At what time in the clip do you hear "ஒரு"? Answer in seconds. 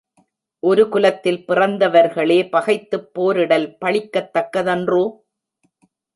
0.63-0.89